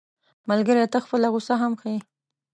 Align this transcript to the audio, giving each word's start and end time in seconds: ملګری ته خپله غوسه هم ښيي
ملګری 0.49 0.85
ته 0.93 0.97
خپله 1.05 1.27
غوسه 1.33 1.55
هم 1.61 1.73
ښيي 1.81 1.99